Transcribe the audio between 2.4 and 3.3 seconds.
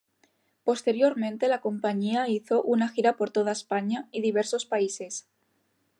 una gira por